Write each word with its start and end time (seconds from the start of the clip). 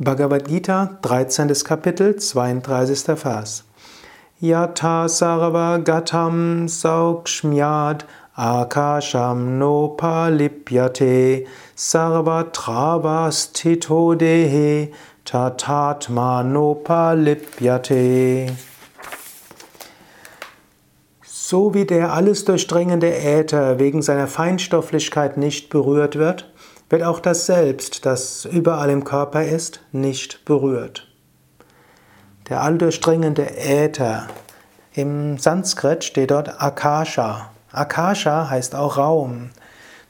Bhagavad 0.00 0.46
Gita, 0.46 0.96
13. 1.02 1.48
Kapitel, 1.64 2.20
32. 2.20 3.16
Vers. 3.16 3.64
Yatha 4.40 5.08
sarva 5.08 5.82
gatam 5.82 6.68
saukshmyad 6.68 8.02
akasham 8.38 9.58
nopalipyate 9.58 11.48
sarva 11.74 12.44
travastito 12.52 14.14
dehe 14.14 14.92
tatatma 15.24 16.44
nopalipyate. 16.44 18.54
So 21.24 21.74
wie 21.74 21.86
der 21.86 22.12
alles 22.12 22.44
durchdringende 22.44 23.16
Äther 23.16 23.80
wegen 23.80 24.02
seiner 24.02 24.28
Feinstofflichkeit 24.28 25.36
nicht 25.36 25.70
berührt 25.70 26.14
wird, 26.14 26.48
wird 26.88 27.02
auch 27.02 27.20
das 27.20 27.46
Selbst, 27.46 28.06
das 28.06 28.44
überall 28.44 28.90
im 28.90 29.04
Körper 29.04 29.44
ist, 29.44 29.80
nicht 29.92 30.44
berührt. 30.44 31.06
Der 32.48 32.62
alldurchdringende 32.62 33.56
Äther. 33.58 34.28
Im 34.94 35.38
Sanskrit 35.38 36.02
steht 36.02 36.30
dort 36.30 36.62
Akasha. 36.62 37.50
Akasha 37.72 38.48
heißt 38.48 38.74
auch 38.74 38.96
Raum. 38.96 39.50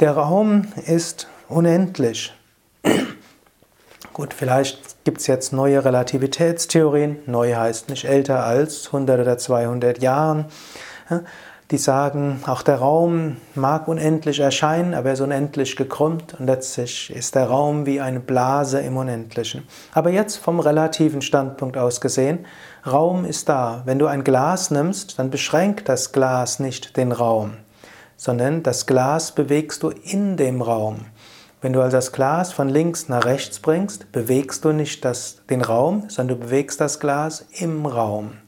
Der 0.00 0.12
Raum 0.12 0.66
ist 0.86 1.28
unendlich. 1.48 2.32
Gut, 4.12 4.32
vielleicht 4.34 5.04
gibt 5.04 5.20
es 5.20 5.26
jetzt 5.26 5.52
neue 5.52 5.84
Relativitätstheorien. 5.84 7.18
Neu 7.26 7.54
heißt 7.54 7.90
nicht 7.90 8.04
älter 8.04 8.44
als 8.44 8.86
100 8.86 9.20
oder 9.20 9.38
200 9.38 10.02
Jahren 10.02 10.46
die 11.72 11.78
sagen, 11.78 12.42
auch 12.46 12.60
der 12.60 12.76
Raum 12.76 13.38
mag 13.54 13.88
unendlich 13.88 14.40
erscheinen, 14.40 14.92
aber 14.92 15.08
er 15.08 15.14
ist 15.14 15.20
unendlich 15.22 15.74
gekrümmt 15.74 16.36
und 16.38 16.46
letztlich 16.46 17.10
ist 17.10 17.34
der 17.34 17.46
Raum 17.46 17.86
wie 17.86 17.98
eine 17.98 18.20
Blase 18.20 18.80
im 18.80 18.98
Unendlichen. 18.98 19.66
Aber 19.92 20.10
jetzt 20.10 20.36
vom 20.36 20.60
relativen 20.60 21.22
Standpunkt 21.22 21.78
aus 21.78 22.02
gesehen, 22.02 22.44
Raum 22.86 23.24
ist 23.24 23.48
da. 23.48 23.82
Wenn 23.86 23.98
du 23.98 24.06
ein 24.06 24.22
Glas 24.22 24.70
nimmst, 24.70 25.18
dann 25.18 25.30
beschränkt 25.30 25.88
das 25.88 26.12
Glas 26.12 26.60
nicht 26.60 26.98
den 26.98 27.10
Raum, 27.10 27.54
sondern 28.16 28.62
das 28.62 28.86
Glas 28.86 29.32
bewegst 29.32 29.82
du 29.82 29.88
in 29.88 30.36
dem 30.36 30.60
Raum. 30.60 31.06
Wenn 31.62 31.72
du 31.72 31.80
also 31.80 31.96
das 31.96 32.12
Glas 32.12 32.52
von 32.52 32.68
links 32.68 33.08
nach 33.08 33.24
rechts 33.24 33.60
bringst, 33.60 34.12
bewegst 34.12 34.66
du 34.66 34.72
nicht 34.72 35.06
das, 35.06 35.38
den 35.48 35.62
Raum, 35.62 36.04
sondern 36.08 36.38
du 36.38 36.44
bewegst 36.44 36.82
das 36.82 37.00
Glas 37.00 37.46
im 37.58 37.86
Raum. 37.86 38.41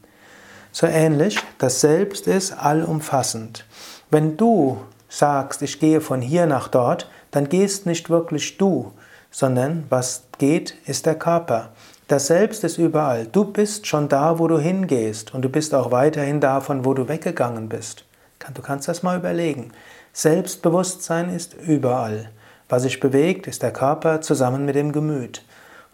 So 0.77 0.89
ähnlich, 0.89 1.39
das 1.58 1.80
Selbst 1.80 2.27
ist 2.27 2.50
allumfassend. 2.50 3.64
Wenn 4.11 4.36
du 4.36 4.78
sagst, 5.08 5.62
ich 5.62 5.78
gehe 5.78 6.00
von 6.00 6.20
hier 6.20 6.47
nach 6.47 6.67
dort, 6.67 7.08
dann 7.30 7.48
gehst 7.48 7.86
nicht 7.86 8.11
wirklich 8.11 8.58
du, 8.58 8.91
sondern 9.30 9.84
was 9.89 10.25
geht, 10.39 10.75
ist 10.84 11.06
der 11.06 11.14
Körper. 11.14 11.69
Das 12.08 12.27
Selbst 12.27 12.64
ist 12.64 12.78
überall. 12.78 13.28
Du 13.28 13.45
bist 13.45 13.86
schon 13.86 14.08
da, 14.08 14.41
wo 14.41 14.48
du 14.48 14.58
hingehst 14.58 15.33
und 15.33 15.42
du 15.42 15.48
bist 15.48 15.77
auch 15.77 15.92
weiterhin 15.92 16.41
davon, 16.41 16.84
wo 16.84 16.92
du 16.92 17.06
weggegangen 17.06 17.69
bist. 17.69 18.05
Du 18.52 18.61
kannst 18.61 18.89
das 18.89 19.05
mal 19.05 19.19
überlegen. 19.19 19.70
Selbstbewusstsein 20.12 21.33
ist 21.33 21.55
überall. 21.55 22.30
Was 22.69 22.83
sich 22.83 22.98
bewegt, 22.98 23.47
ist 23.47 23.62
der 23.62 23.72
Körper 23.72 24.22
zusammen 24.22 24.64
mit 24.64 24.75
dem 24.75 24.91
Gemüt. 24.91 25.45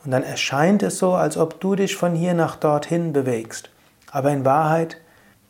Und 0.06 0.12
dann 0.12 0.23
erscheint 0.23 0.83
es 0.83 0.97
so, 0.97 1.12
als 1.12 1.36
ob 1.36 1.61
du 1.61 1.75
dich 1.75 1.97
von 1.97 2.14
hier 2.14 2.33
nach 2.33 2.56
dorthin 2.56 3.12
bewegst 3.12 3.69
aber 4.11 4.30
in 4.33 4.44
Wahrheit 4.44 5.00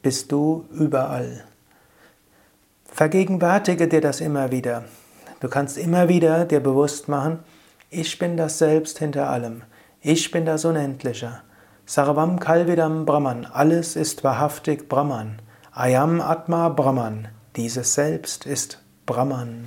bist 0.03 0.33
du 0.33 0.67
überall. 0.71 1.45
Vergegenwärtige 2.85 3.89
dir 3.89 4.01
das 4.01 4.21
immer 4.21 4.51
wieder. 4.51 4.85
Du 5.41 5.49
kannst 5.49 5.79
immer 5.79 6.09
wieder 6.09 6.45
dir 6.45 6.61
bewusst 6.61 7.09
machen, 7.09 7.41
ich 7.89 8.19
bin 8.19 8.37
das 8.37 8.59
Selbst 8.59 8.99
hinter 8.99 9.29
allem. 9.31 9.63
Ich 10.01 10.31
bin 10.31 10.47
das 10.47 10.65
Unendliche. 10.65 11.41
Sarvam 11.87 12.39
Kalvidam 12.39 13.05
Brahman. 13.05 13.47
Alles 13.47 13.97
ist 13.97 14.23
wahrhaftig 14.23 14.89
Brahman. 14.89 15.43
Ayam 15.73 16.21
Atma 16.21 16.69
Brahman. 16.69 17.29
Dieses 17.57 17.95
Selbst 17.95 18.47
ist 18.47 18.81
Brahman. 19.07 19.65